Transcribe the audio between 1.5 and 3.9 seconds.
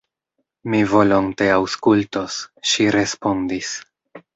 aŭskultos, ŝi respondis.